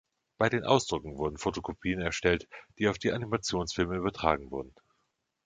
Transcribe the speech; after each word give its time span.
Bei 0.39 0.49
den 0.49 0.63
Ausdrucken 0.63 1.19
wurden 1.19 1.37
Fotokopien 1.37 2.01
erstellt, 2.01 2.47
die 2.79 2.87
auf 2.87 2.97
die 2.97 3.11
Animationsfilme 3.11 3.97
übertragen 3.97 4.49
wurden. 4.49 4.73